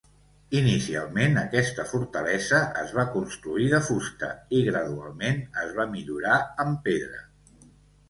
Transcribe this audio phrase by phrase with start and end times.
[0.59, 7.27] Inicialment aquesta fortalesa es va construir de fusta i gradualment es va millorar amb pedra.